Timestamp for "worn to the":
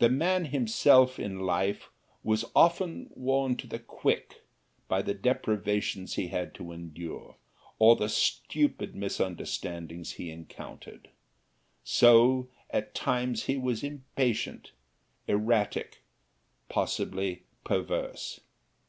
3.14-3.78